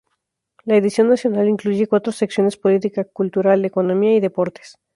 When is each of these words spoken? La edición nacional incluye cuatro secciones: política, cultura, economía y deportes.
La 0.65 0.77
edición 0.77 1.09
nacional 1.09 1.47
incluye 1.47 1.85
cuatro 1.85 2.11
secciones: 2.11 2.57
política, 2.57 3.03
cultura, 3.03 3.53
economía 3.53 4.13
y 4.15 4.19
deportes. 4.19 4.79